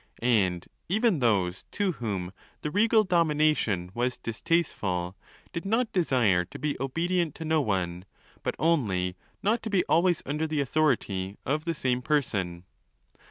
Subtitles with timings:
[0.23, 5.15] And even those to whom the regal domination was distasteful,
[5.53, 8.05] did not desire to be obedient to no one,
[8.41, 12.63] but only not to be always under the authority of the same person.